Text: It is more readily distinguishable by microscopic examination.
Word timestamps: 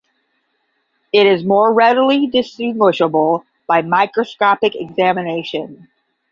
It 1.13 1.27
is 1.27 1.45
more 1.45 1.71
readily 1.75 2.25
distinguishable 2.25 3.45
by 3.67 3.83
microscopic 3.83 4.73
examination. 4.73 5.89